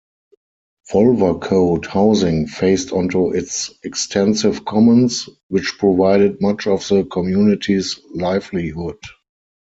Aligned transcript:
Wolvercote 0.89 1.85
housing 1.85 2.47
faced 2.47 2.91
onto 2.91 3.29
its 3.29 3.69
extensive 3.83 4.65
commons, 4.65 5.29
which 5.49 5.77
provided 5.77 6.41
much 6.41 6.65
of 6.65 6.79
the 6.87 7.03
community's 7.03 7.99
livelihood. 8.11 8.97